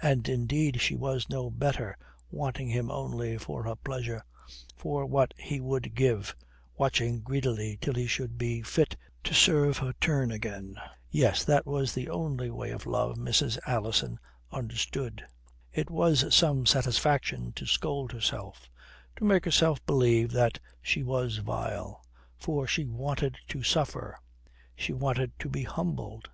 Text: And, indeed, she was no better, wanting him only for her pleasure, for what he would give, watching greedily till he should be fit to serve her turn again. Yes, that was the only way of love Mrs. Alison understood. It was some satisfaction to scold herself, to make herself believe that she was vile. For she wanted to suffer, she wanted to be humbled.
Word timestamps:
And, 0.00 0.28
indeed, 0.28 0.80
she 0.80 0.94
was 0.94 1.28
no 1.28 1.50
better, 1.50 1.98
wanting 2.30 2.68
him 2.68 2.92
only 2.92 3.36
for 3.38 3.64
her 3.64 3.74
pleasure, 3.74 4.22
for 4.76 5.04
what 5.04 5.34
he 5.36 5.58
would 5.60 5.96
give, 5.96 6.36
watching 6.78 7.18
greedily 7.22 7.76
till 7.80 7.94
he 7.94 8.06
should 8.06 8.38
be 8.38 8.62
fit 8.62 8.96
to 9.24 9.34
serve 9.34 9.78
her 9.78 9.92
turn 9.94 10.30
again. 10.30 10.76
Yes, 11.10 11.42
that 11.46 11.66
was 11.66 11.92
the 11.92 12.08
only 12.08 12.52
way 12.52 12.70
of 12.70 12.86
love 12.86 13.16
Mrs. 13.16 13.58
Alison 13.66 14.20
understood. 14.52 15.24
It 15.72 15.90
was 15.90 16.32
some 16.32 16.66
satisfaction 16.66 17.52
to 17.54 17.66
scold 17.66 18.12
herself, 18.12 18.70
to 19.16 19.24
make 19.24 19.44
herself 19.44 19.84
believe 19.86 20.30
that 20.30 20.60
she 20.80 21.02
was 21.02 21.38
vile. 21.38 22.06
For 22.38 22.68
she 22.68 22.84
wanted 22.86 23.38
to 23.48 23.64
suffer, 23.64 24.20
she 24.76 24.92
wanted 24.92 25.32
to 25.40 25.48
be 25.48 25.64
humbled. 25.64 26.30